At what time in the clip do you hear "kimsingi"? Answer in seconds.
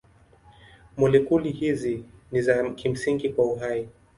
2.69-3.29